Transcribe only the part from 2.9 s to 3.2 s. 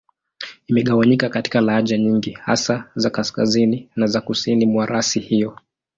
za